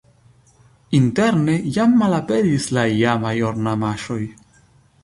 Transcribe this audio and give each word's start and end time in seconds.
Interne 0.99 1.57
jam 1.75 1.93
malaperis 2.01 2.67
la 2.79 2.87
iamaj 2.95 3.39
ornamaĵoj. 3.53 4.21